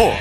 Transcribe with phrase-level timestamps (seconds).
[0.00, 0.16] 스포츠.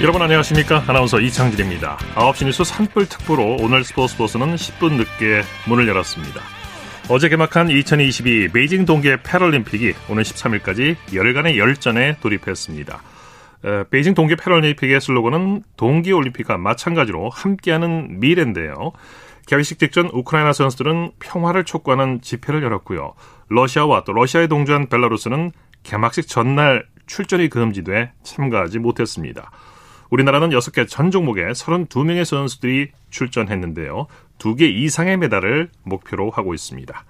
[0.00, 0.84] 여러분 안녕하십니까?
[0.86, 1.96] 아나운서 이창진입니다.
[2.14, 6.40] 9시 뉴스 산불 특보로 오늘 스포츠 버스는 10분 늦게 문을 열었습니다.
[7.08, 13.02] 어제 개막한 2022 베이징 동계 패럴림픽이 오늘 13일까지 열간의 열전에 돌입했습니다.
[13.90, 18.92] 베이징 동계 패럴림픽의 슬로건은 동계올림픽과 마찬가지로 함께하는 미래인데요.
[19.46, 23.14] 개회식 직전 우크라이나 선수들은 평화를 촉구하는 집회를 열었고요.
[23.48, 29.50] 러시아와 또 러시아에 동조한 벨라루스는 개막식 전날 출전이 금지돼 참가하지 못했습니다.
[30.10, 34.06] 우리나라는 6개 전 종목에 32명의 선수들이 출전했는데요.
[34.38, 37.04] 2개 이상의 메달을 목표로 하고 있습니다.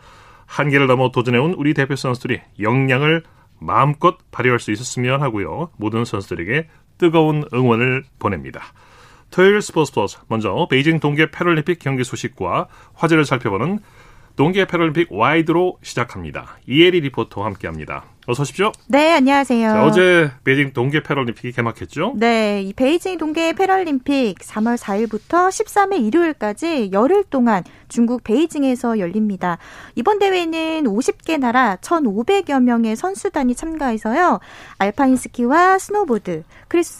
[0.46, 3.22] 한계를 넘어 도전해온 우리 대표 선수들이 역량을
[3.58, 5.70] 마음껏 발휘할 수 있었으면 하고요.
[5.76, 6.68] 모든 선수들에게
[6.98, 8.62] 뜨거운 응원을 보냅니다.
[9.30, 13.80] 토요일 스포츠 플러스 먼저 베이징 동계 패럴림픽 경기 소식과 화제를 살펴보는
[14.36, 16.58] 동계 패럴림픽 와이드로 시작합니다.
[16.66, 18.15] 이혜리 리포터와 함께합니다.
[18.28, 18.72] 어서 오십시오.
[18.88, 19.68] 네, 안녕하세요.
[19.68, 22.14] 자, 어제 베이징 동계 패럴림픽이 개막했죠?
[22.16, 29.58] 네, 이 베이징 동계 패럴림픽 3월 4일부터 13일 일요일까지 열흘 동안 중국 베이징에서 열립니다.
[29.94, 34.40] 이번 대회는 50개 나라 1,500여 명의 선수단이 참가해서요.
[34.78, 36.42] 알파인 스키와 스노보드,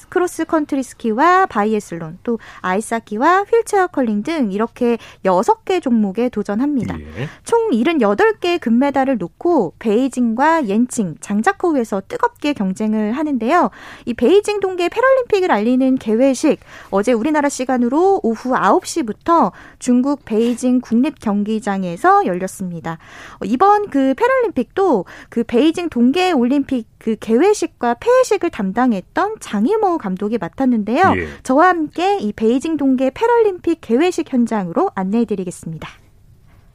[0.09, 7.01] 크로스 컨트리 스키와 바이애슬론, 또 아이스하키와 휠체어 컬링 등 이렇게 6개 종목에 도전합니다.
[7.01, 7.29] 예.
[7.43, 13.71] 총 78개의 금메달을 놓고 베이징과 옌칭, 장자커우에서 뜨겁게 경쟁을 하는데요.
[14.05, 22.27] 이 베이징 동계 패럴림픽을 알리는 개회식 어제 우리나라 시간으로 오후 9시부터 중국 베이징 국립 경기장에서
[22.27, 22.99] 열렸습니다.
[23.45, 31.15] 이번 그 패럴림픽도 그 베이징 동계 올림픽 그 개회식과 폐회식을 담당했던 장희모 감독이 맡았는데요.
[31.17, 31.29] 예.
[31.43, 35.89] 저와 함께 이 베이징 동계 패럴림픽 개회식 현장으로 안내해 드리겠습니다.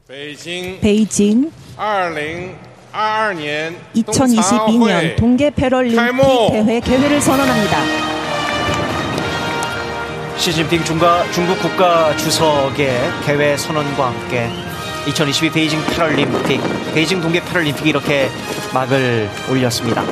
[0.08, 1.50] 베이징 베이징
[3.94, 5.98] 2022년 동계 패럴림픽
[6.52, 7.78] 대회 개회를 선언합니다.
[10.36, 14.48] 시진핑 중가, 중국 국가 주석의 개회 선언과 함께
[15.06, 16.60] 2022 베이징 패럴림픽,
[16.94, 18.28] 베이징 동계 패럴림픽이 이렇게
[18.74, 20.02] 막을 올렸습니다.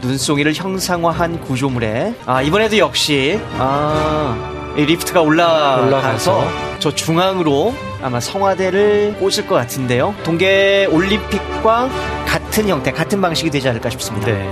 [0.00, 4.36] 눈송이를 형상화한 구조물에 아 이번에도 역시 아
[4.76, 10.14] 리프트가 올라가서, 올라가서 저 중앙으로 아마 성화대를 꽂을 것 같은데요.
[10.22, 11.88] 동계 올림픽과
[12.26, 14.26] 같은 형태, 같은 방식이 되지 않을까 싶습니다.
[14.28, 14.48] 네.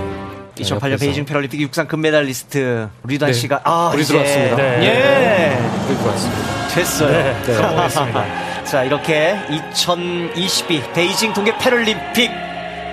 [0.55, 3.33] 2008년 베이징 패럴림픽 육상 금메달리스트 리단 네.
[3.33, 4.55] 씨가 아 우리 들어왔습니다.
[4.55, 4.83] 네.
[4.83, 5.87] 예.
[5.87, 6.67] 우리 들어왔습니다.
[6.73, 7.11] 됐어요.
[7.11, 7.41] 네.
[7.45, 7.53] 네.
[7.53, 8.63] 성공했습니다.
[8.65, 9.37] 자 이렇게
[9.77, 12.31] 2022 베이징 동계 패럴림픽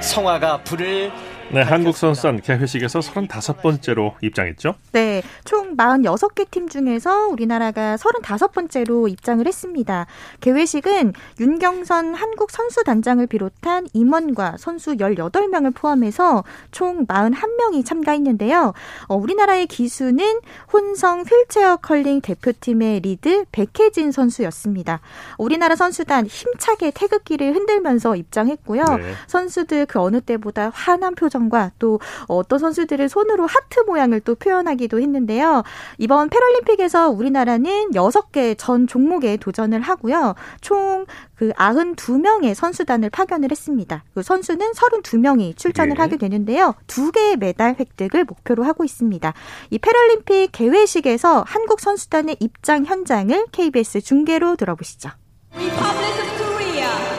[0.03, 1.11] 성화가 불을
[1.55, 4.75] 네, 한국 선수단 개회식에서 35번째로 입장했죠?
[4.91, 10.07] 네, 총 46개 팀 중에서 우리나라가 35번째로 입장을 했습니다.
[10.41, 16.43] 개회식은 윤경선 한국 선수단장을 비롯한 임원과 선수 18명을 포함해서
[16.73, 18.73] 총 41명이 참가했는데요.
[19.07, 20.41] 어, 우리나라의 기수는
[20.73, 24.99] 혼성 휠체어 컬링 대표팀의 리드 백혜진 선수였습니다.
[25.39, 28.83] 우리나라 선수단 힘차게 태극기를 흔들면서 입장했고요.
[28.83, 29.13] 네.
[29.29, 35.01] 선수들 그 어느 때보다 환한 표정 표정과 또 어떤 선수들은 손으로 하트 모양을 또 표현하기도
[35.01, 35.63] 했는데요.
[35.99, 40.35] 이번 패럴림픽에서 우리나라는 6개 전 종목에 도전을 하고요.
[40.61, 41.07] 총
[41.37, 44.05] 그 92명의 선수단을 파견을 했습니다.
[44.15, 46.01] 그 선수는 32명이 출전을 네.
[46.01, 46.75] 하게 되는데요.
[46.87, 49.33] 두 개의 메달 획득을 목표로 하고 있습니다.
[49.71, 55.11] 이 패럴림픽 개회식에서 한국 선수단의 입장 현장을 KBS 중계로 들어보시죠.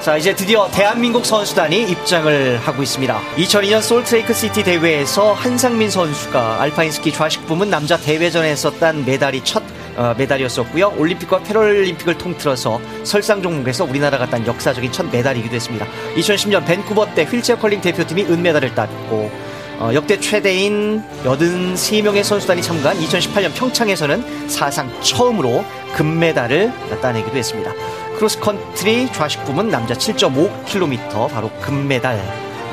[0.05, 3.19] 자, 이제 드디어 대한민국 선수단이 입장을 하고 있습니다.
[3.37, 9.63] 2002년 솔트레이크 시티 대회에서 한상민 선수가 알파인 스키 좌식 부문 남자 대회전에서 딴 메달이 첫
[9.95, 10.93] 어, 메달이었었고요.
[10.99, 15.87] 올림픽과 패럴림픽을 통틀어서 설상 종목에서 우리나라가 딴 역사적인 첫 메달이기도 했습니다.
[16.17, 19.31] 2010년 밴쿠버 때 휠체어 컬링 대표팀이 은메달을 땄고
[19.79, 25.65] 어, 역대 최대인 83명의 선수단이 참가한 2018년 평창에서는 사상 처음으로
[25.95, 26.71] 금메달을
[27.01, 27.73] 따내기도 했습니다.
[28.15, 32.19] 크로스컨트리 좌식 부문 남자 7.5km 바로 금메달.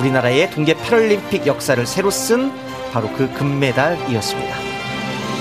[0.00, 2.52] 우리나라의 동계 패럴림픽 역사를 새로 쓴
[2.92, 4.56] 바로 그 금메달이었습니다.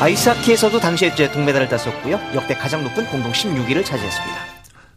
[0.02, 2.20] 아이스하키에서도 당시에 이제 동메달을 땄었고요.
[2.34, 4.52] 역대 가장 높은 공동 16위를 차지했습니다.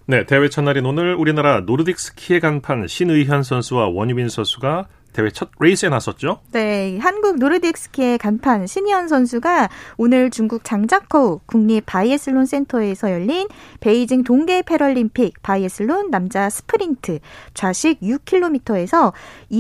[0.07, 5.89] 네, 대회 첫날인 오늘 우리나라 노르딕 스키의 간판 신의현 선수와 원유민 선수가 대회 첫 레이스에
[5.89, 6.41] 나섰죠?
[6.53, 13.49] 네, 한국 노르딕 스키의 간판 신의현 선수가 오늘 중국 장자커우 국립 바이애슬론 센터에서 열린
[13.81, 17.21] 베이징 동계 패럴림픽 바이애슬론 남자 스프린트
[17.55, 19.13] 좌식 6km에서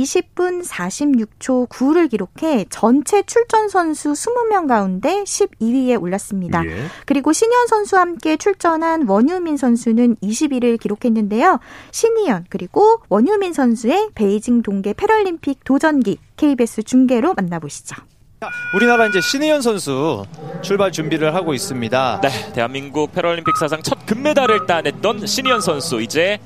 [0.03, 6.65] 20분 46초 9를 기록해 전체 출전 선수 20명 가운데 12위에 올랐습니다.
[6.67, 6.87] 예.
[7.07, 11.61] 그리고 신의현 선수와 함께 출전한 원유민 선수는 21위를 기록했는데요.
[11.93, 18.14] 신의현 그리고 원유민 선수의 베이징 동계 패럴림픽 도전기 KBS 중계로 만나보시죠.
[18.75, 20.25] 우리나라 이제 신혜연 선수
[20.63, 22.21] 출발 준비를 하고 있습니다.
[22.23, 26.39] 네, 대한민국 패럴림픽 사상 첫 금메달을 따냈던 신혜연 선수 이제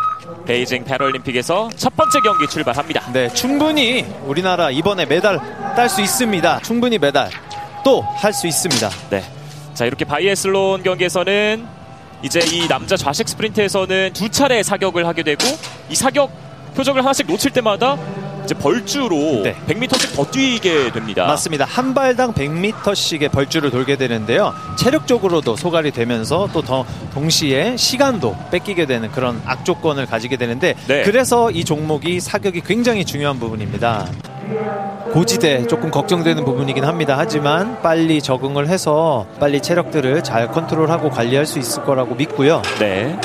[0.47, 3.13] 베이징 패럴림픽에서 첫 번째 경기 출발합니다.
[3.13, 5.39] 네, 충분히 우리나라 이번에 메달
[5.77, 6.61] 딸 수 있습니다.
[6.61, 7.31] 충분히 메달
[7.85, 8.89] 또 할 수 있습니다.
[9.11, 9.23] 네.
[9.75, 11.65] 자, 이렇게 바이애슬론 경기에서는
[12.23, 15.45] 이제 이 남자 좌식 스프린트에서는 두 차례 사격을 하게 되고
[15.89, 16.31] 이 사격
[16.75, 17.97] 표적을 하나씩 놓칠 때마다
[18.49, 19.55] 이제 벌주로 네.
[19.69, 21.27] 100m씩 더 뛰게 됩니다.
[21.27, 21.67] 맞습니다.
[21.67, 24.55] 한 발당 100m씩의 벌주를 돌게 되는데요.
[24.79, 26.85] 체력적으로도 소갈이 되면서 또 더
[27.15, 31.03] 동시에 시간도 뺏기게 되는 그런 악조건을 가지게 되는데 네.
[31.03, 34.07] 그래서 이 종목이 사격이 굉장히 중요한 부분입니다.
[35.13, 37.15] 고지대 조금 걱정되는 부분이긴 합니다.
[37.17, 42.61] 하지만 빨리 적응을 해서 빨리 체력들을 잘 컨트롤하고 관리할 수 있을 거라고 믿고요.
[42.79, 43.19] 네.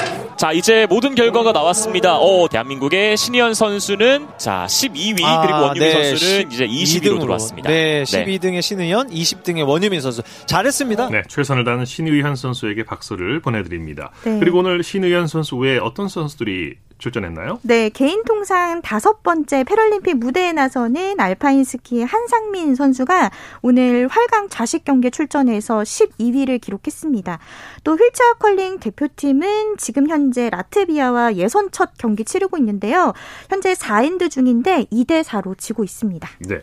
[0.43, 2.17] 자 이제 모든 결과가 나왔습니다.
[2.17, 7.69] 어 대한민국의 신희연 선수는 자 12위 아, 그리고 원유민 네, 선수는 10, 이제 20위로 들어왔습니다.
[7.69, 11.11] 네, 12등의 신희연, 20등의 원유민 선수 잘했습니다.
[11.11, 14.11] 네, 최선을 다하는 신의현 선수에게 박수를 보내 드립니다.
[14.25, 14.37] 네.
[14.37, 17.59] 그리고 오늘 신의현 선수 외에 어떤 선수들이 출전했나요?
[17.63, 23.31] 네, 개인 통상 다섯 번째 패럴림픽 무대에 나서는 알파인 스키의 한상민 선수가
[23.61, 27.39] 오늘 활강 좌식 경기에 출전해서 12위를 기록했습니다.
[27.83, 33.13] 또 휠체어 컬링 대표팀은 지금 현재 라트비아와 예선 첫 경기 치르고 있는데요.
[33.49, 36.29] 현재 4엔드 중인데 2대 4로 지고 있습니다.
[36.47, 36.61] 네.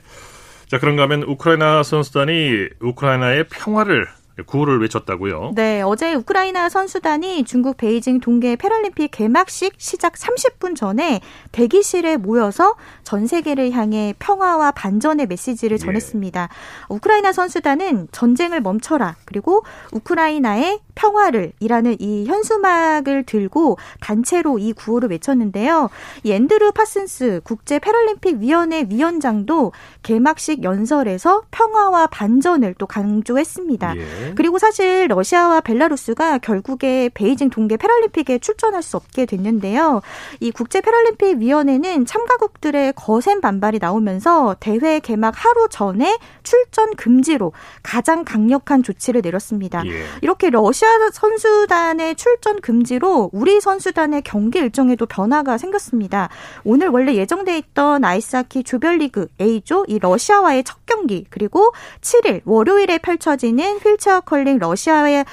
[0.66, 4.06] 자, 그런가 하면 우크라이나 선수단이 우크라이나의 평화를
[4.46, 5.52] 구호를 외쳤다고요?
[5.54, 11.20] 네, 어제 우크라이나 선수단이 중국 베이징 동계 패럴림픽 개막식 시작 30분 전에
[11.52, 15.78] 대기실에 모여서 전 세계를 향해 평화와 반전의 메시지를 예.
[15.78, 16.42] 전했습니다.
[16.42, 16.94] 예.
[16.94, 25.88] 우크라이나 선수단은 전쟁을 멈춰라 그리고 우크라이나의 평화를 이라는 이 현수막을 들고 단체로 이 구호를 외쳤는데요.
[26.24, 33.96] 이 앤드루 파슨스 국제 패럴림픽 위원회 위원장도 개막식 연설에서 평화와 반전을 또 강조했습니다.
[33.96, 34.32] 예.
[34.34, 40.02] 그리고 사실 러시아와 벨라루스가 결국에 베이징 동계 패럴림픽에 출전할 수 없게 됐는데요.
[40.40, 47.52] 이 국제 패럴림픽 위원회는 참가국들의 거센 반발이 나오면서 대회 개막 하루 전에 출전 금지로
[47.82, 49.82] 가장 강력한 조치를 내렸습니다.
[49.86, 50.04] 예.
[50.20, 56.28] 이렇게 러시아 선수단의 출전 금지로 우리 선수단의 경기 일정에도 변화가 생겼습니다.
[56.64, 63.78] 오늘 원래 예정돼 있던 아이스하키 조별리그 A조 이 러시아와의 첫 경기 그리고 7일 월요일에 펼쳐지는
[63.78, 65.24] 휠체어 컬링 러시아와의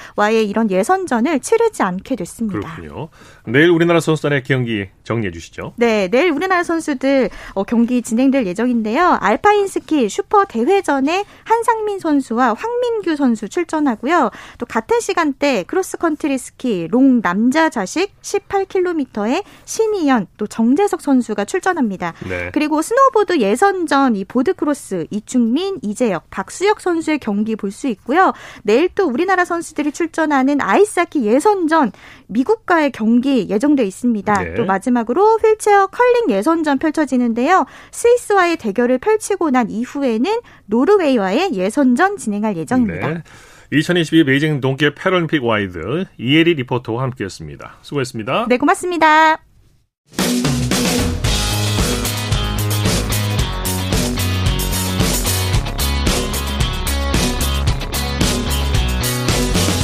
[0.48, 2.76] 이런 예선전을 치르지 않게 됐습니다.
[2.76, 3.08] 그렇군요.
[3.46, 5.72] 내일 우리나라 선수단의 경기 정리해 주시죠.
[5.76, 9.18] 네, 내일 우리나라 선수들 어, 경기 진행될 예정인데요.
[9.20, 14.30] 알파인 스키 슈퍼 대회전에 한상민 선수와 황민규 선수 출전하고요.
[14.58, 22.14] 또 같은 시간 대 크로스컨트리 스키 롱 남자 좌식 18km에 신의현 또 정재석 선수가 출전합니다.
[22.28, 22.50] 네.
[22.52, 28.32] 그리고 스노보드 예선전 이 보드크로스 이충민, 이제혁, 박수혁 선수의 경기 볼 수 있고요.
[28.62, 31.92] 내일 또 우리나라 선수들이 출전하는 아이스하키 예선전
[32.26, 34.42] 미국과의 경기 예정돼 있습니다.
[34.42, 34.54] 네.
[34.54, 37.66] 또 마지막으로 휠체어 컬링 예선전 펼쳐지는데요.
[37.92, 43.08] 스위스와의 대결을 펼치고 난 이후에는 노르웨이와의 예선전 진행할 예정입니다.
[43.08, 43.22] 네.
[43.70, 47.78] 2022 베이징 동계 패럴림픽 와이드 이혜리 리포터와 함께했습니다.
[47.82, 48.46] 수고했습니다.
[48.48, 49.36] 네, 고맙습니다.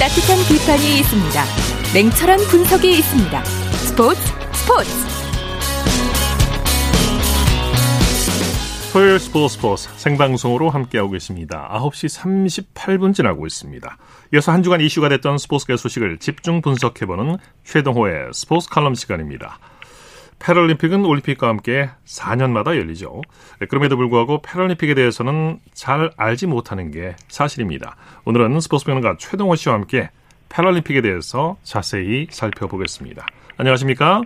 [0.00, 1.45] 따뜻한 비판이 있습니다.
[1.95, 3.45] 냉철한 분석이 있습니다.
[3.45, 4.21] 스포츠
[4.53, 5.04] 스포츠
[8.95, 11.69] 토요일 스포츠 스포츠 생방송으로 함께하고 계십니다.
[11.73, 13.97] 9시 38분 지나고 있습니다.
[14.35, 19.59] 이어서 한 주간 이슈가 됐던 스포츠계 소식을 집중 분석해보는 최동호의 스포츠 칼럼 시간입니다.
[20.39, 23.21] 패럴림픽은 올림픽과 함께 4년마다 열리죠.
[23.69, 27.97] 그럼에도 불구하고 패럴림픽에 대해서는 잘 알지 못하는 게 사실입니다.
[28.27, 30.11] 오늘은 스포츠 평론가 최동호 씨와 함께
[30.51, 33.27] 패럴림픽에 대해서 자세히 살펴보겠습니다.
[33.57, 34.23] 안녕하십니까?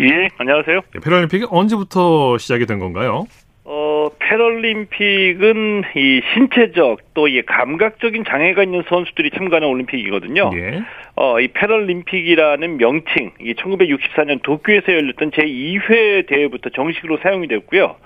[0.00, 0.80] 예, 안녕하세요.
[0.94, 3.26] 네, 패럴림픽이 언제부터 시작이 된 건가요?
[3.68, 10.50] 어, 패럴림픽은 이 신체적 또 이 감각적인 장애가 있는 선수들이 참가하는 올림픽이거든요.
[10.54, 10.82] 예.
[11.16, 17.96] 어, 이 패럴림픽이라는 명칭, 이 1964년 도쿄에서 열렸던 제2회 대회부터 정식으로 사용이 됐고요.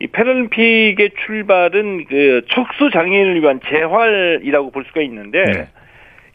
[0.00, 5.68] 이 패럴림픽의 출발은 그 척수 장애인을 위한 재활이라고 볼 수가 있는데 네.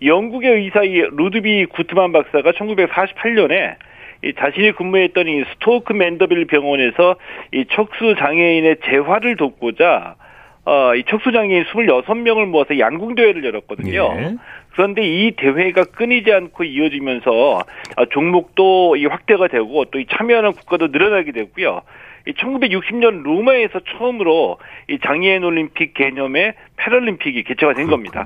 [0.05, 3.75] 영국의 의사 이 루드비 구트만 박사가 1948년에
[4.23, 7.15] 이 자신이 근무했던 이 스토크 맨더빌 병원에서
[7.53, 10.15] 이 척수 장애인의 재활을 돕고자
[10.65, 14.13] 어, 이 척수 장애인 26명을 모아서 양궁 대회를 열었거든요.
[14.17, 14.35] 예.
[14.73, 17.31] 그런데 이 대회가 끊이지 않고 이어지면서
[17.95, 21.81] 어, 종목도 이 확대가 되고 또 이 참여하는 국가도 늘어나게 되고요.
[22.27, 24.57] 1960년 로마에서 처음으로
[24.89, 28.11] 이 장애인 올림픽 개념의 패럴림픽이 개최가 된 그렇군요.
[28.11, 28.25] 겁니다.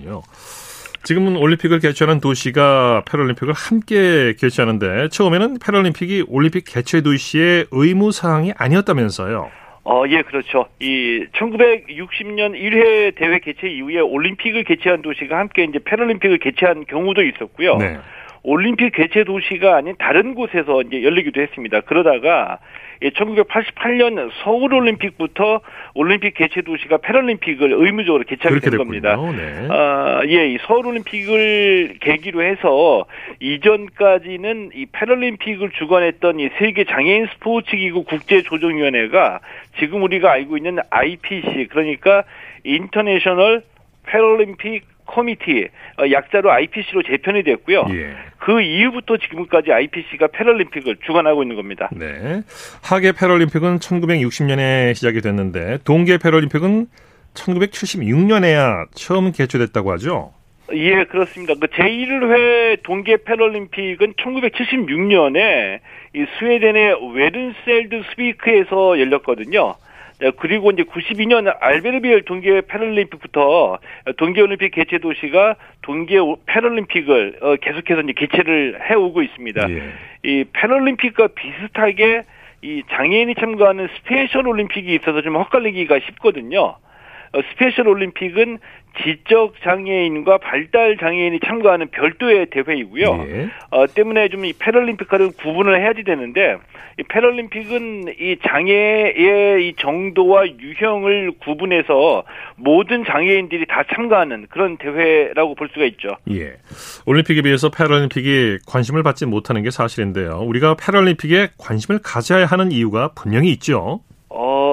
[1.03, 9.49] 지금은 올림픽을 개최하는 도시가 패럴림픽을 함께 개최하는데 처음에는 패럴림픽이 올림픽 개최 도시의 의무 사항이 아니었다면서요.
[9.83, 10.67] 어, 예, 그렇죠.
[10.79, 17.77] 이 1960년 1회 대회 개최 이후에 올림픽을 개최한 도시가 함께 이제 패럴림픽을 개최한 경우도 있었고요.
[17.77, 17.97] 네.
[18.43, 21.81] 올림픽 개최 도시가 아닌 다른 곳에서 이제 열리기도 했습니다.
[21.81, 22.59] 그러다가
[23.01, 25.61] 1988년 서울 올림픽부터
[25.95, 29.15] 올림픽 개최 도시가 패럴림픽을 의무적으로 개최하게 된 겁니다.
[29.15, 29.67] 네.
[29.69, 33.05] 아, 예, 이 서울 올림픽을 계기로 해서
[33.39, 39.39] 이전까지는 이 패럴림픽을 주관했던 이 세계 장애인 스포츠 기구 국제 조정 위원회가
[39.79, 42.23] 지금 우리가 알고 있는 IPC 그러니까
[42.63, 43.63] International
[44.05, 45.67] Paralympic Committee
[45.99, 47.85] 어, 약자로 IPC로 재편이 됐고요.
[47.91, 48.15] 예.
[48.37, 51.89] 그 이후부터 지금까지 IPC가 패럴림픽을 주관하고 있는 겁니다.
[51.91, 52.41] 네.
[52.83, 56.87] 하계 패럴림픽은 1960년에 시작이 됐는데 동계 패럴림픽은
[57.33, 60.33] 1976년에야 처음 개최됐다고 하죠.
[60.73, 61.53] 예, 그렇습니다.
[61.55, 65.79] 그 제1회 동계 패럴림픽은 1976년에
[66.15, 69.75] 이 스웨덴의 외른셸스비크에서 열렸거든요.
[70.21, 73.79] 네, 그리고 이제 92년 알베르빌 동계 패럴림픽부터
[74.17, 79.69] 동계올림픽 개최 도시가 동계 패럴림픽을 어, 계속해서 이제 개최를 해오고 있습니다.
[79.71, 79.81] 예.
[80.23, 82.23] 이 패럴림픽과 비슷하게
[82.61, 86.75] 이 장애인이 참가하는 스페셜 올림픽이 있어서 좀 헛갈리기가 쉽거든요.
[87.33, 88.59] 어, 스페셜 올림픽은
[89.03, 93.25] 지적 장애인과 발달 장애인이 참가하는 별도의 대회이고요.
[93.29, 93.49] 예.
[93.69, 96.57] 어, 때문에 좀 이 패럴림픽과는 구분을 해야지 되는데
[96.99, 102.23] 이 패럴림픽은 이 장애의 이 정도와 유형을 구분해서
[102.55, 106.09] 모든 장애인들이 다 참가하는 그런 대회라고 볼 수가 있죠.
[106.31, 106.55] 예.
[107.05, 110.39] 올림픽에 비해서 패럴림픽이 관심을 받지 못하는 게 사실인데요.
[110.41, 114.01] 우리가 패럴림픽에 관심을 가져야 하는 이유가 분명히 있죠.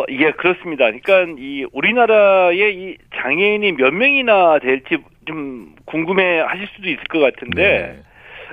[0.09, 0.87] 어, 예, 그렇습니다.
[0.87, 7.63] 그러니까 이 우리나라의 이 장애인이 몇 명이나 될지 좀 궁금해 하실 수도 있을 것 같은데
[7.63, 8.03] 네.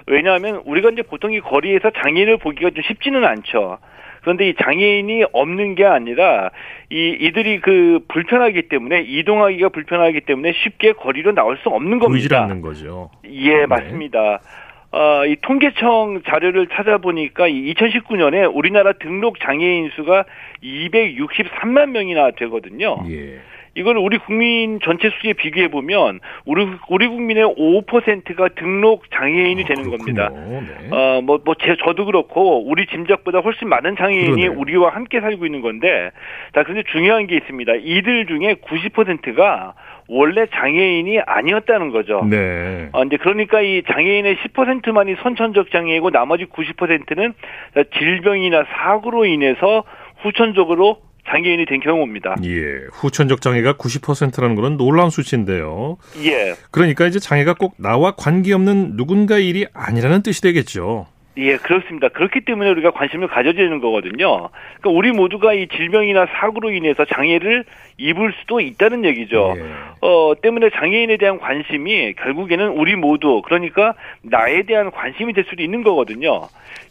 [0.07, 3.79] 왜냐하면 우리가 이제 보통 이 거리에서 장애인을 보기가 좀 쉽지는 않죠.
[4.21, 6.49] 그런데 이 장애인이 없는 게 아니라
[6.89, 12.07] 이 이들이 그 불편하기 때문에 이동하기가 불편하기 때문에 쉽게 거리로 나올 수 없는 겁니다.
[12.07, 13.11] 보이질 않는 거죠.
[13.25, 13.65] 예, 네.
[13.67, 14.41] 맞습니다.
[14.91, 20.23] 어, 이 통계청 자료를 찾아보니까 2019년에 우리나라 등록 장애인 수가
[20.65, 22.97] 263만 명이나 되거든요.
[23.09, 23.39] 예.
[23.77, 29.89] 이걸 우리 국민 전체 수에 비교해 보면 우리 우리 국민의 5%가 등록 장애인이 아, 되는
[29.89, 30.29] 겁니다.
[30.33, 30.87] 네.
[30.91, 34.47] 어뭐뭐 뭐제 저도 그렇고 우리 짐작보다 훨씬 많은 장애인이 그러네.
[34.47, 36.11] 우리와 함께 살고 있는 건데
[36.53, 37.73] 자 그런데 중요한 게 있습니다.
[37.75, 39.73] 이들 중에 90%가
[40.07, 42.25] 원래 장애인이 아니었다는 거죠.
[42.29, 42.89] 네.
[42.93, 47.33] 어, 이제 그러니까 이 장애인의 10%만이 선천적 장애이고 나머지 90%는
[47.97, 49.83] 질병이나 사고로 인해서
[50.25, 52.35] 후천적으로 장애인이 된 경우입니다.
[52.43, 52.87] 예.
[52.91, 55.97] 후천적 장애가 90%라는 것은 놀라운 수치인데요.
[56.23, 56.55] 예.
[56.71, 61.07] 그러니까 이제 장애가 꼭 나와 관계없는 누군가의 일이 아니라는 뜻이 되겠죠.
[61.37, 62.07] 예, 그렇습니다.
[62.09, 64.49] 그렇기 때문에 우리가 관심을 가져야 되는 거거든요.
[64.79, 67.65] 그러니까 우리 모두가 이 질병이나 사고로 인해서 장애를
[67.97, 69.55] 입을 수도 있다는 얘기죠.
[69.57, 69.63] 예.
[70.01, 75.83] 어, 때문에 장애인에 대한 관심이 결국에는 우리 모두 그러니까 나에 대한 관심이 될 수도 있는
[75.83, 76.47] 거거든요.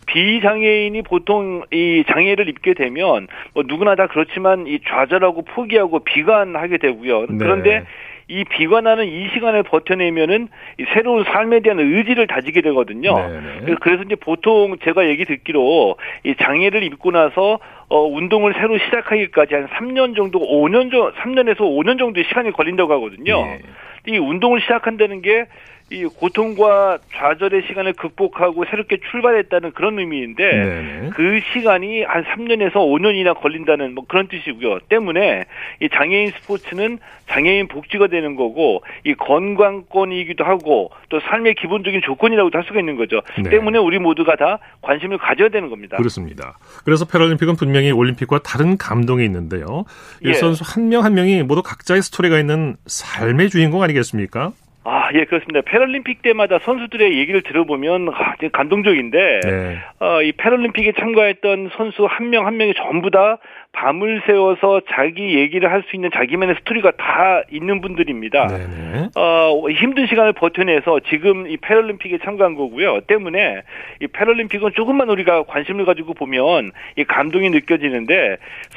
[0.06, 7.20] 비장애인이 보통 이 장애를 입게 되면 뭐 누구나 다 그렇지만 이 좌절하고 포기하고 비관하게 되고요.
[7.22, 7.38] 네.
[7.38, 7.84] 그런데
[8.28, 13.14] 이 비관하는 이 시간을 버텨내면은 이 새로운 삶에 대한 의지를 다지게 되거든요.
[13.14, 13.60] 네네.
[13.66, 13.74] 네.
[13.80, 19.66] 그래서 이제 보통 제가 얘기 듣기로 이 장애를 입고 나서 어 운동을 새로 시작하기까지 한
[19.68, 23.44] 3년 정도 5년 정 3년에서 5년 정도의 시간이 걸린다고 하거든요.
[23.44, 23.60] 네.
[24.06, 25.46] 이 운동을 시작한다는 게
[25.90, 31.10] 이 고통과 좌절의 시간을 극복하고 새롭게 출발했다는 그런 의미인데 네네.
[31.14, 34.80] 그 시간이 한 3년에서 5년이나 걸린다는 뭐 그런 뜻이고요.
[34.88, 35.44] 때문에
[35.80, 36.98] 이 장애인 스포츠는
[37.30, 43.22] 장애인 복지가 되는 거고 이 건강권이기도 하고 또 삶의 기본적인 조건이라고도 할 수가 있는 거죠.
[43.42, 43.48] 네.
[43.50, 45.96] 때문에 우리 모두가 다 관심을 가져야 되는 겁니다.
[45.96, 46.58] 그렇습니다.
[46.84, 49.84] 그래서 패럴림픽은 분명히 올림픽과 다른 감동이 있는데요.
[50.22, 50.34] 이 예.
[50.34, 54.52] 선수 한 명한 한 명이 모두 각자의 스토리가 있는 삶의 주인공 아니겠습니까?
[54.86, 55.62] 아, 예, 그렇습니다.
[55.62, 59.78] 패럴림픽 때마다 선수들의 얘기를 들어보면 아, 감동적인데 네.
[59.98, 63.38] 어, 이 패럴림픽에 참가했던 선수 한 명한 한 명이 전부 다
[63.72, 68.46] 밤을 새워서 자기 얘기를 할 수 있는 자기만의 스토리가 다 있는 분들입니다.
[68.46, 69.08] 네네.
[69.16, 73.00] 어, 힘든 시간을 버텨내서 지금 이 패럴림픽에 참가한 거고요.
[73.02, 73.62] 때문에
[74.00, 78.36] 이 패럴림픽은 조금만 우리가 관심을 가지고 보면 이 감동이 느껴지는데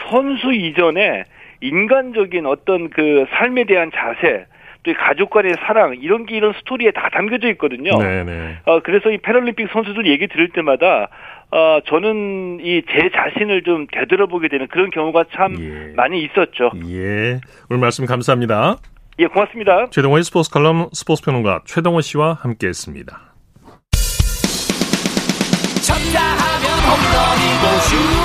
[0.10, 1.24] 선수 이전에
[1.62, 4.46] 인간적인 어떤 그 삶에 대한 자세
[4.88, 7.98] 또 가족 간의 사랑 이런 게 이런 스토리에 다 담겨져 있거든요.
[7.98, 8.60] 네네.
[8.65, 11.10] 어, 그래서 이 패럴림픽 선수들 얘기 들을 때마다
[11.51, 15.94] 어, 저는 이 제 자신을 좀 되돌아보게 되는 그런 경우가 참 예.
[15.96, 16.72] 많이 있었죠.
[16.89, 17.39] 예.
[17.70, 18.77] 오늘 말씀 감사합니다.
[19.20, 19.89] 예, 고맙습니다.
[19.89, 23.34] 최동호의 스포츠 칼럼 스포츠 평론가 최동호 씨와 함께 했습니다.
[25.86, 28.17] 쳤다 하면 홈런이고 슛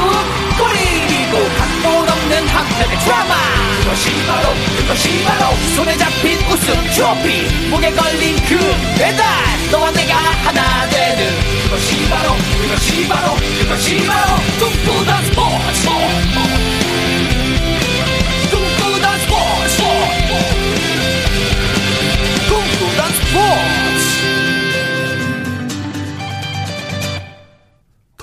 [2.83, 3.35] 없는 한편의 드라마.
[3.83, 7.69] 그것이 바로 그것이 바로 손에 잡힌 우승 트로피.
[7.69, 8.59] 목에 걸린 그
[8.99, 9.25] 배달.
[9.71, 13.01] 너와 내가 하나 되는 그것이 바로 그것이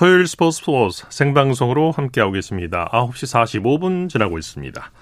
[0.00, 2.88] 토요일 스포츠 스포츠 생방송으로 함께하고 계십니다.
[2.90, 4.92] 9시 45분 지나고 있습니다.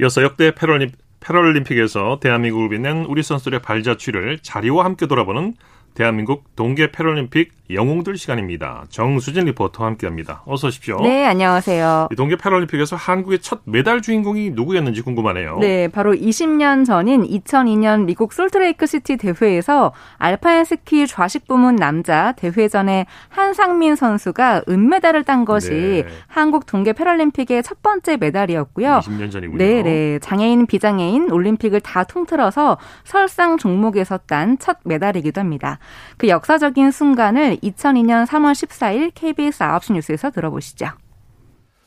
[0.00, 5.54] 이어서 역대 패럴림, 패럴림픽에서 대한민국을 빛낸 우리 선수들의 발자취를 자리와 함께 돌아보는
[5.94, 8.84] 대한민국 동계 패럴림픽 영웅들 시간입니다.
[8.88, 10.42] 정수진 리포터와 함께합니다.
[10.46, 11.00] 어서 오십시오.
[11.02, 12.08] 네, 안녕하세요.
[12.16, 15.58] 동계 패럴림픽에서 한국의 첫 메달 주인공이 누구였는지 궁금하네요.
[15.58, 23.06] 네, 바로 20년 전인 2002년 미국 솔트레이크 시티 대회에서 알파인 스키 좌식 부문 남자 대회전에
[23.28, 26.06] 한상민 선수가 은메달을 딴 것이 네.
[26.26, 29.00] 한국 동계 패럴림픽의 첫 번째 메달이었고요.
[29.02, 29.58] 20년 전이군요.
[29.58, 30.18] 네, 네.
[30.20, 35.78] 장애인, 비장애인 올림픽을 다 통틀어서 설상 종목에서 딴 첫 메달이기도 합니다.
[36.16, 40.88] 그 역사적인 순간을 2002년 3월 14일 KBS 9시 뉴스에서 들어보시죠.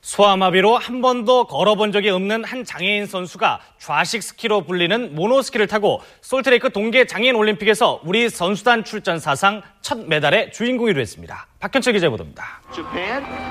[0.02, 6.72] 소아마비로 한 번도 걸어본 적이 없는 한 장애인 선수가 좌식 스키로 불리는 모노스키를 타고 솔트레이크
[6.72, 11.46] 동계 장애인 올림픽에서 우리 선수단 출전 사상 첫 메달의 주인공이 됐습니다.
[11.60, 12.62] 박현철 기자 보도입니다.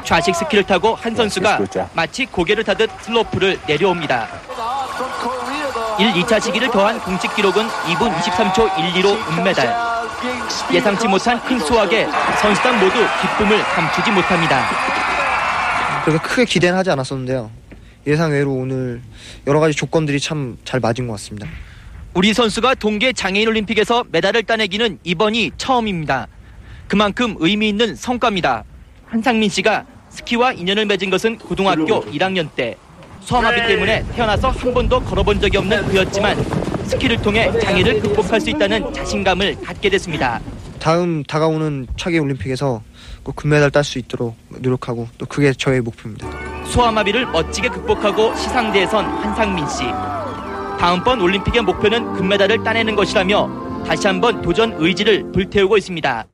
[0.02, 1.60] 좌식 스키를 타고 한 선수가
[1.94, 4.28] 마치 고개를 타듯 슬로프를 내려옵니다.
[6.00, 9.89] 1, 2차 시기를 더한 공식 기록은 2분 23초 12로 은메달.
[10.72, 12.06] 예상치 못한 큰 수확에
[12.40, 14.64] 선수단 모두 기쁨을 감추지 못합니다.
[16.04, 17.50] 그래서 크게 기대는 하지 않았었는데요.
[18.06, 19.02] 예상 외로 오늘
[19.46, 21.46] 여러 가지 조건들이 참 잘 맞은 것 같습니다.
[22.14, 26.26] 우리 선수가 동계 장애인 올림픽에서 메달을 따내기는 이번이 처음입니다.
[26.88, 28.64] 그만큼 의미 있는 성과입니다.
[29.06, 32.76] 한상민 씨가 스키와 인연을 맺은 것은 고등학교 1학년 때
[33.20, 36.36] 소아마비 때문에 태어나서 한 번도 걸어본 적이 없는 그였지만
[36.90, 40.40] 스키를 통해 장애를 극복할 수 있다는 자신감을 갖게 됐습니다.
[40.80, 42.82] 다음 다가오는 차기 올림픽에서
[43.22, 46.28] 꼭 금메달 딸 수 있도록 노력하고 또 그게 저의 목표입니다.
[46.66, 49.84] 소아마비를 멋지게 극복하고 시상대에 선 한상민 씨.
[50.80, 56.26] 다음번 올림픽의 목표는 금메달을 따내는 것이라며 다시 한번 도전 의지를 불태우고 있습니다.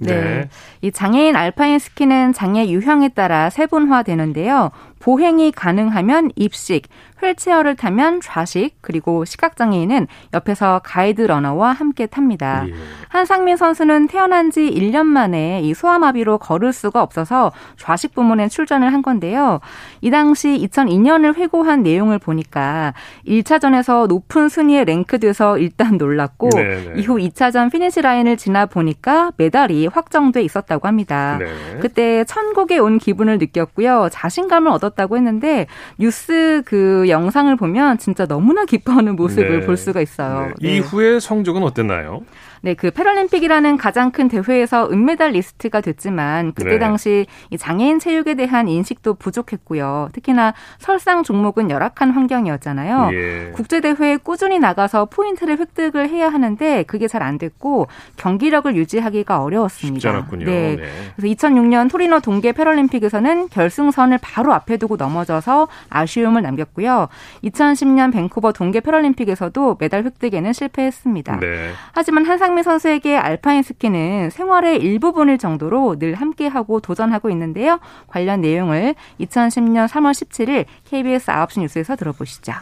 [0.00, 0.12] 네.
[0.12, 0.48] 네.
[0.82, 4.70] 이 장애인 알파인 스키는 장애 유형에 따라 세분화되는데요.
[5.00, 6.88] 보행이 가능하면 입식,
[7.20, 12.64] 휠체어를 타면 좌식, 그리고 시각장애인은 옆에서 가이드 러너와 함께 탑니다.
[12.68, 12.74] 예.
[13.08, 19.02] 한상민 선수는 태어난 지 1년 만에 이 소아마비로 걸을 수가 없어서 좌식 부문에 출전을 한
[19.02, 19.60] 건데요.
[20.00, 22.94] 이 당시 2002년을 회고한 내용을 보니까
[23.26, 27.00] 1차전에서 높은 순위에 랭크돼서 일단 놀랐고 네네.
[27.00, 31.38] 이후 2차전 피니시 라인을 지나 보니까 메달이 확정돼 있었다고 합니다.
[31.38, 31.46] 네.
[31.80, 34.08] 그때 천국에 온 기분을 느꼈고요.
[34.12, 35.66] 자신감을 얻었다고 했는데
[35.98, 39.66] 뉴스 그 영상을 보면 진짜 너무나 기뻐하는 모습을 네.
[39.66, 40.52] 볼 수가 있어요.
[40.60, 40.76] 네.
[40.76, 42.22] 이후의 성적은 어땠나요?
[42.62, 46.78] 네, 그 패럴림픽이라는 가장 큰 대회에서 은메달리스트가 됐지만 그때 네.
[46.78, 50.08] 당시 이 장애인 체육에 대한 인식도 부족했고요.
[50.12, 53.10] 특히나 설상 종목은 열악한 환경이었잖아요.
[53.12, 53.50] 예.
[53.54, 59.96] 국제 대회에 꾸준히 나가서 포인트를 획득을 해야 하는데 그게 잘 안 됐고 경기력을 유지하기가 어려웠습니다.
[59.96, 60.46] 쉽지 않았군요.
[60.46, 60.76] 네.
[60.76, 60.82] 네.
[61.16, 67.08] 그래서 2006년 토리노 동계 패럴림픽에서는 결승선을 바로 앞에 두고 넘어져서 아쉬움을 남겼고요.
[67.44, 71.40] 2010년 밴쿠버 동계 패럴림픽에서도 메달 획득에는 실패했습니다.
[71.40, 71.70] 네.
[71.92, 77.78] 하지만 한상 손흥민 선수에게 알파인 스키는 생활의 일부분일 정도로 늘 함께하고 도전하고 있는데요.
[78.06, 82.52] 관련 내용을 2010년 3월 17일 KBS 9시 뉴스에서 들어보시죠.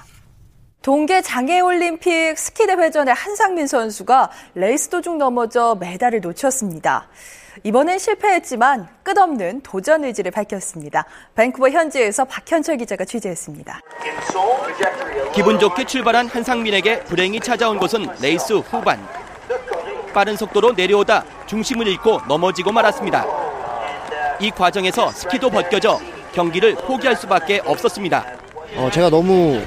[0.83, 7.07] 동계 장애올림픽 스키 대회전의 한상민 선수가 레이스 도중 넘어져 메달을 놓쳤습니다.
[7.62, 11.05] 이번엔 실패했지만 끝없는 도전 의지를 밝혔습니다.
[11.37, 13.81] 밴쿠버 현지에서 박현철 기자가 취재했습니다.
[15.33, 19.26] 기분 좋게 출발한 한상민에게 불행이 찾아온 것은 레이스 후반.
[20.16, 23.26] 빠른 속도로 내려오다 중심을 잃고 넘어지고 말았습니다.
[24.40, 26.00] 이 과정에서 스키도 벗겨져
[26.33, 28.24] 경기를 포기할 수밖에 없었습니다.
[28.76, 29.61] 어, 제가 너무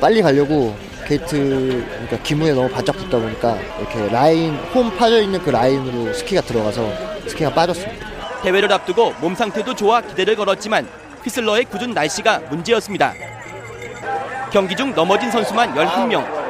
[0.00, 0.74] 빨리 가려고
[1.06, 6.40] 게이트 그러니까 기문에 너무 바짝 붙다 보니까 이렇게 라인 홈 파져 있는 그 라인으로 스키가
[6.40, 6.84] 들어가서
[7.28, 8.04] 스키가 빠졌습니다.
[8.42, 10.88] 대회를 앞두고 몸 상태도 좋아 기대를 걸었지만
[11.22, 13.14] 휘슬러의 궂은 날씨가 문제였습니다.
[14.50, 16.41] 경기 중 넘어진 선수만 11명.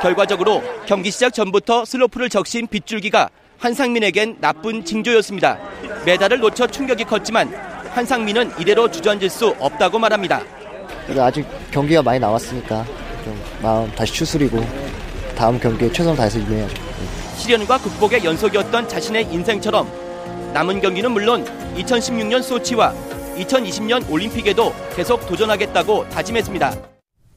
[0.00, 5.58] 결과적으로 경기 시작 전부터 슬로프를 적신 빗줄기가 한상민에겐 나쁜 징조였습니다.
[6.04, 7.52] 메달을 놓쳐 충격이 컸지만
[7.90, 10.42] 한상민은 이대로 주저앉을 수 없다고 말합니다.
[11.18, 12.84] 아직 경기가 많이 남았으니까
[13.24, 14.64] 좀 마음 다시 추스리고
[15.36, 16.74] 다음 경기에 최선을 다해서 임해야죠.
[17.36, 19.90] 시련과 극복의 연속이었던 자신의 인생처럼
[20.52, 21.44] 남은 경기는 물론
[21.76, 22.94] 2016년 소치와
[23.36, 26.89] 2020년 올림픽에도 계속 도전하겠다고 다짐했습니다.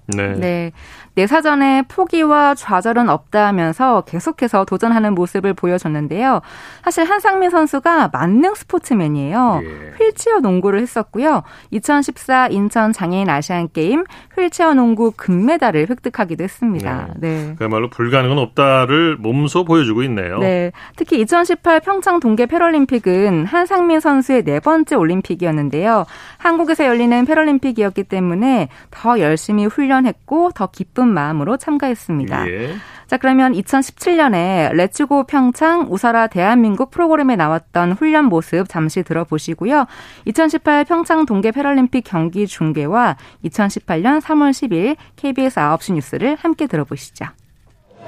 [0.08, 0.34] 네.
[0.36, 0.72] 네.
[1.16, 6.42] 내 사전에 포기와 좌절은 없다 하면서 계속해서 도전하는 모습을 보여줬는데요.
[6.84, 9.62] 사실 한상민 선수가 만능 스포츠맨이에요.
[9.64, 10.04] 예.
[10.04, 11.44] 휠체어 농구를 했었고요.
[11.70, 17.10] 2014 인천 장애인 아시안 게임 휠체어 농구 금메달을 획득하기도 했습니다.
[17.18, 17.46] 네.
[17.46, 17.56] 네.
[17.58, 20.40] 그야말로 불가능은 없다를 몸소 보여주고 있네요.
[20.40, 20.72] 네.
[20.96, 26.06] 특히 2018 평창 동계 패럴림픽은 한상민 선수의 네 번째 올림픽이었는데요.
[26.38, 32.50] 한국에서 열리는 패럴림픽이었기 때문에 더 열심히 훈련 했고 더 기쁜 마음으로 참가했습니다.
[32.50, 32.76] 예.
[33.08, 39.86] 자, 그러면 2017년에 레츠고 평창 우사라 대한민국 프로그램에 나왔던 훈련 모습 잠시 들어보시고요.
[40.26, 47.26] 2018 평창 동계 패럴림픽 경기 중계와 2018년 3월 10일 KBS 9시 뉴스를 함께 들어보시죠.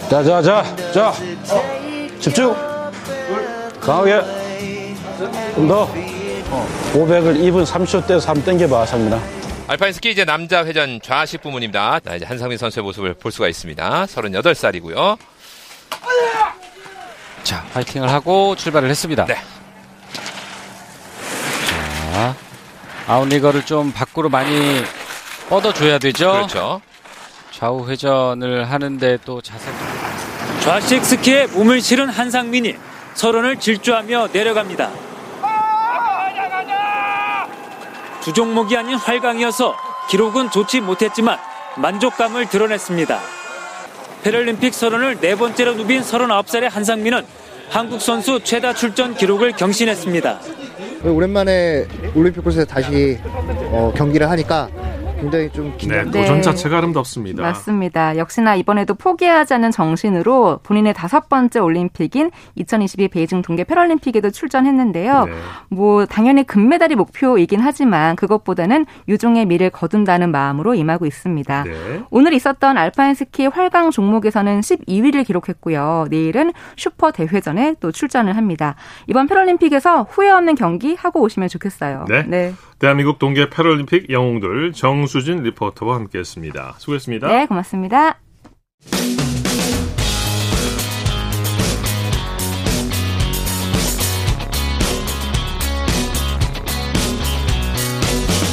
[0.09, 1.13] 자, 자, 자, 자.
[2.19, 2.55] 집중.
[3.79, 4.21] 강하게.
[5.53, 5.87] 좀 더.
[6.93, 9.44] 500을 2분 30초 때 3 땡겨봐, 상민아.
[9.67, 11.99] 알파인 스키 이제 남자 회전 좌식 부문입니다.
[11.99, 14.05] 자, 이제 한상민 선수의 모습을 볼 수가 있습니다.
[14.05, 15.17] 38살이고요.
[17.43, 19.25] 자, 파이팅을 하고 출발을 했습니다.
[19.25, 19.35] 네.
[22.13, 22.35] 자,
[23.07, 24.83] 아웃리거를 좀 밖으로 많이
[25.49, 26.31] 뻗어줘야 되죠.
[26.31, 26.81] 그렇죠.
[27.51, 29.71] 좌우 회전을 하는데 또 자세.
[30.61, 32.75] 좌식 스키에 몸을 실은 한상민이
[33.15, 35.04] 서론을 질주하며 내려갑니다.
[38.25, 39.75] 두 종목이 아닌 활강이어서
[40.09, 41.37] 기록은 좋지 못했지만
[41.77, 43.19] 만족감을 드러냈습니다.
[44.23, 47.23] 패럴림픽 서른을 네 번째로 누빈 39살의 한상민은
[47.69, 50.39] 한국 선수 최다 출전 기록을 경신했습니다.
[51.03, 51.85] 오랜만에
[52.15, 53.19] 올림픽 코스에 다시
[53.71, 54.69] 어, 경기를 하니까
[55.19, 56.11] 굉장히 좀 긴장.
[56.11, 56.41] 네, 도전 네.
[56.41, 57.41] 자체가 아름답습니다.
[57.41, 58.17] 맞습니다.
[58.17, 65.25] 역시나 이번에도 포기하지 않는 정신으로 본인의 다섯 번째 올림픽인 2022 베이징 동계 패럴림픽에도 출전했는데요.
[65.25, 65.31] 네.
[65.69, 71.63] 뭐 당연히 금메달이 목표이긴 하지만 그것보다는 유종의 미를 거둔다는 마음으로 임하고 있습니다.
[71.63, 72.03] 네.
[72.09, 76.07] 오늘 있었던 알파인 스키 활강 종목에서는 12위를 기록했고요.
[76.09, 78.75] 내일은 슈퍼 대회전에 또 출전을 합니다.
[79.07, 82.05] 이번 패럴림픽에서 후회 없는 경기 하고 오시면 좋겠어요.
[82.09, 82.23] 네.
[82.27, 82.53] 네.
[82.79, 86.75] 대한민국 동계 패럴림픽 영웅들 정 수진 리포터와 함께했습니다.
[86.77, 87.27] 수고했습니다.
[87.27, 88.19] 네, 고맙습니다.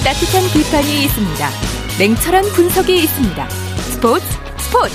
[0.04, 1.48] 따뜻한 비판이 있습니다.
[1.98, 3.48] 냉철한 분석이 있습니다.
[3.48, 4.24] 스포츠
[4.58, 4.94] 스포츠.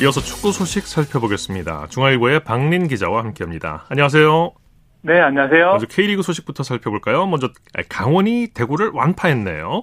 [0.00, 1.86] 이어서 축구 소식 살펴보겠습니다.
[1.88, 3.86] 중앙일보의 박린 기자와 함께합니다.
[3.88, 4.63] 안녕하세요.
[5.06, 5.66] 네, 안녕하세요.
[5.72, 7.26] 먼저 K리그 소식부터 살펴볼까요?
[7.26, 7.50] 먼저
[7.90, 9.82] 강원이 대구를 완파했네요.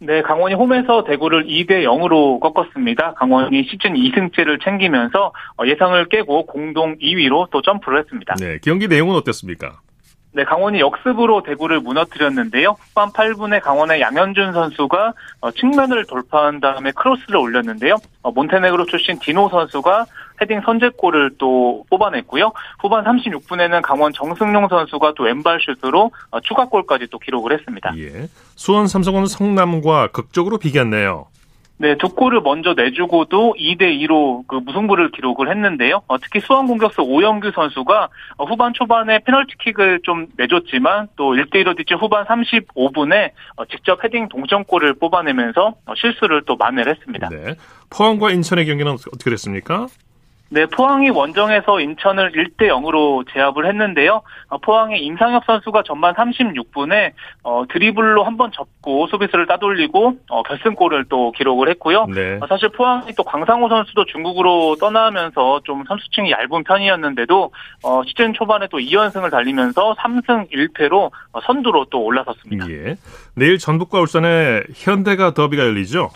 [0.00, 3.14] 네, 강원이 홈에서 대구를 2대 0으로 꺾었습니다.
[3.14, 5.32] 강원이 시즌 2승째를 챙기면서
[5.66, 8.36] 예상을 깨고 공동 2위로 또 점프를 했습니다.
[8.38, 9.80] 네, 경기 내용은 어땠습니까?
[10.32, 12.76] 네, 강원이 역습으로 대구를 무너뜨렸는데요.
[12.78, 17.96] 후반 8분에 강원의 양현준 선수가 어, 측면을 돌파한 다음에 크로스를 올렸는데요.
[18.22, 20.06] 어, 몬테네그로 출신 디노 선수가
[20.40, 22.52] 헤딩 선제골을 또 뽑아냈고요.
[22.78, 27.92] 후반 36분에는 강원 정승용 선수가 또 왼발 슛으로 어, 추가골까지 또 기록을 했습니다.
[27.98, 28.28] 예.
[28.54, 31.26] 수원 삼성은 성남과 극적으로 비겼네요.
[31.80, 36.02] 네, 두 골을 먼저 내주고도 2대 2로 그 무승부를 기록을 했는데요.
[36.08, 41.74] 어, 특히 수원 공격수 오현규 선수가 어, 후반 초반에 페널티킥을 좀 내줬지만 또 1대 1로
[41.74, 47.30] 뒤진 후반 35분에 어, 직접 헤딩 동점골을 뽑아내면서 어, 실수를 또 만회를 했습니다.
[47.30, 47.54] 네.
[47.88, 49.86] 포항과 인천의 경기는 어떻게 됐습니까?
[50.52, 54.22] 네, 포항이 원정에서 인천을 1대 0으로 제압을 했는데요.
[54.48, 57.12] 어, 포항의 임상혁 선수가 전반 36분에
[57.44, 62.06] 어, 드리블로 한 번 접고 수비수를 따돌리고 어, 결승골을 또 기록을 했고요.
[62.06, 62.38] 네.
[62.40, 67.52] 어, 사실 포항이 또 광상호 선수도 중국으로 떠나면서 좀 선수층이 얇은 편이었는데도
[67.84, 72.68] 어, 시즌 초반에 또 2연승을 달리면서 3승 1패로 어, 선두로 또 올라섰습니다.
[72.70, 72.96] 예.
[73.36, 76.10] 내일 전북과 울산의 현대가 더비가 열리죠?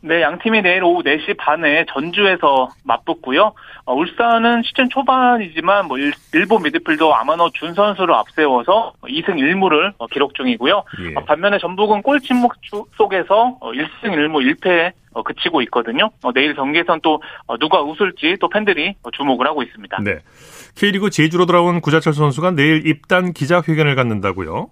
[0.00, 3.52] 네, 양 팀이 내일 오후 4시 반에 전주에서 맞붙고요.
[3.86, 6.12] 어, 울산은 시즌 초반이지만 뭐 일,
[6.48, 10.84] 본 미드필더 아마노 준 선수를 앞세워서 2승 1무를 어, 기록 중이고요.
[11.00, 11.14] 예.
[11.16, 12.54] 어, 반면에 전북은 골 침묵
[12.96, 14.92] 속에서 1승 1무 1패에
[15.24, 16.10] 그치고 있거든요.
[16.22, 19.98] 어, 내일 경기에선 또 어, 누가 웃을지 또 팬들이 주목을 하고 있습니다.
[20.02, 20.18] 네.
[20.76, 24.68] K리그 제주로 돌아온 구자철 선수가 내일 입단 기자회견을 갖는다고요?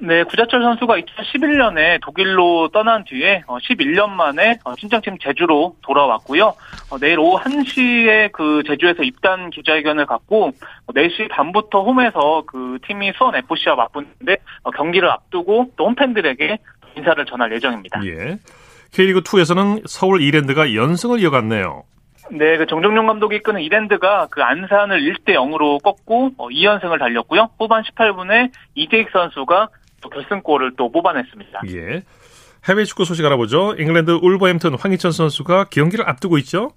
[0.00, 6.54] 네, 구자철 선수가 2011년에 독일로 떠난 뒤에 11년 어, 만에 어, 친정팀 제주로 돌아왔고요.
[6.90, 10.52] 어, 내일 오후 1시에 그 제주에서 입단 기자회견을 갖고
[10.88, 14.36] 4시 반부터 홈에서 그 팀이 수원 FC와 맞붙는데
[14.76, 16.58] 경기를 앞두고 또 홈팬들에게
[16.96, 18.04] 인사를 전할 예정입니다.
[18.06, 18.38] 예.
[18.92, 21.84] K리그 2에서는 서울 이랜드가 연승을 이어갔네요.
[22.30, 27.50] 네, 그 정정용 감독이 이끄는 이랜드가 그 안산을 1대 0으로 꺾고 2연승을 달렸고요.
[27.58, 29.68] 후반 18분에 이태익 선수가
[30.00, 31.62] 또 결승골을 또 뽑아냈습니다.
[31.68, 32.02] 예.
[32.68, 33.74] 해외 축구 소식 알아보죠.
[33.78, 36.72] 잉글랜드 울버햄튼 황희찬 선수가 경기를 앞두고 있죠.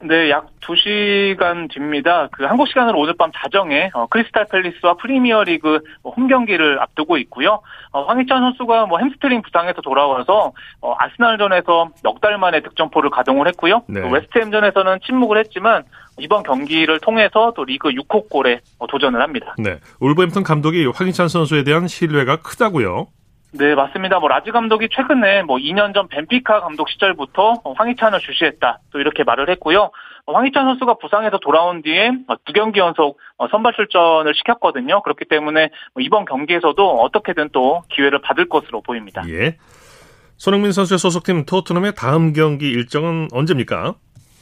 [0.00, 2.28] 네, 약 2시간 뒤입니다.
[2.30, 7.60] 그 한국 시간으로 오늘 밤 자정에 어, 크리스탈 팰리스와 프리미어 리그 홈 경기를 앞두고 있고요.
[7.90, 13.82] 어, 황희찬 선수가 뭐 햄스트링 부상에서 돌아와서 어, 아스날전에서 넉 달 만에 득점포를 가동을 했고요.
[13.88, 14.00] 네.
[14.00, 15.84] 웨스트햄전에서는 침묵을 했지만
[16.18, 19.54] 이번 경기를 통해서 또 리그 6호 골에 어, 도전을 합니다.
[19.58, 23.06] 네, 울버햄튼 감독이 황희찬 선수에 대한 신뢰가 크다고요.
[23.52, 24.18] 네, 맞습니다.
[24.18, 28.80] 뭐 라지 감독이 최근에 뭐 2년 전 벤피카 감독 시절부터 황희찬을 주시했다.
[28.92, 29.90] 또 이렇게 말을 했고요.
[30.26, 32.12] 황희찬 선수가 부상에서 돌아온 뒤에
[32.44, 33.18] 두 경기 연속
[33.50, 35.00] 선발 출전을 시켰거든요.
[35.02, 39.22] 그렇기 때문에 뭐 이번 경기에서도 어떻게든 또 기회를 받을 것으로 보입니다.
[39.28, 39.56] 예.
[40.36, 43.94] 손흥민 선수의 소속팀 토트넘의 다음 경기 일정은 언제입니까?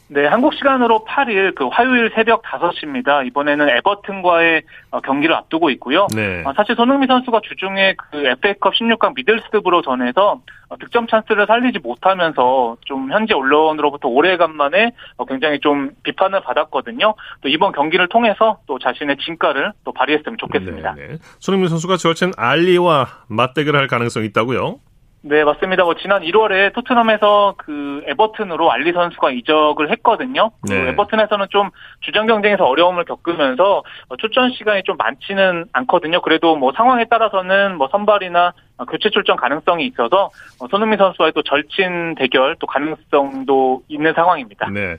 [0.08, 3.26] 네, 한국 시간으로 8일 그 화요일 새벽 5시입니다.
[3.26, 6.06] 이번에는 에버튼과의 어, 경기를 앞두고 있고요.
[6.14, 6.44] 네.
[6.44, 12.76] 어, 사실 손흥민 선수가 주중에 그 FA컵 16강 미들스브로 전해서 어, 득점 찬스를 살리지 못하면서
[12.84, 14.92] 좀 현지 언론으로부터 오래간만에
[15.28, 17.14] 굉장히 좀 비판을 받았거든요.
[17.40, 20.94] 또 이번 경기를 통해서 또 자신의 진가를 또 발휘했으면 좋겠습니다.
[20.94, 21.18] 네, 네.
[21.40, 24.78] 손흥민 선수가 절친 알리와 맞대결할 가능성이 있다고요?
[25.22, 25.82] 네, 맞습니다.
[25.82, 30.52] 뭐 지난 1월에 토트넘에서 그 에버튼으로 알리 선수가 이적을 했거든요.
[30.60, 30.82] 그 네.
[30.82, 31.70] 그 에버튼에서는 좀
[32.02, 33.82] 주전 경쟁에서 어려움을 겪으면서
[34.20, 36.22] 출전 시간이 좀 많지는 않거든요.
[36.22, 38.52] 그래도 뭐 상황에 따라서는 뭐 선발이나
[38.88, 40.30] 교체 출전 가능성이 있어서
[40.70, 44.68] 손흥민 선수와의 또 절친 대결 또 가능성도 있는 상황입니다.
[44.70, 44.98] 네.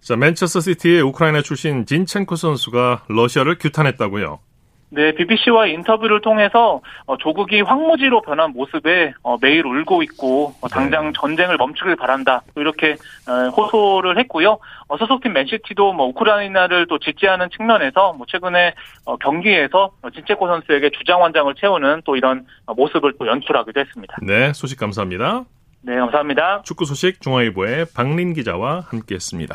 [0.00, 4.40] 자, 맨체스터 시티의 우크라이나 출신 진첸코 선수가 러시아를 규탄했다고요.
[4.90, 11.06] 네, BBC와의 인터뷰를 통해서 어, 조국이 황무지로 변한 모습에 어, 매일 울고 있고 어, 당장
[11.06, 11.12] 네.
[11.14, 12.96] 전쟁을 멈추길 바란다 이렇게
[13.28, 14.58] 어, 호소를 했고요.
[14.88, 18.74] 어, 소속팀 맨시티도 뭐 우크라이나를 또 지지하는 측면에서 뭐 최근에
[19.04, 24.16] 어, 경기에서 진체코 선수에게 주장 완장을 채우는 또 이런 모습을 또 연출하기도 했습니다.
[24.22, 25.44] 네, 소식 감사합니다.
[25.82, 26.62] 네, 감사합니다.
[26.62, 29.54] 축구 소식 중앙일보의 박린 기자와 함께했습니다.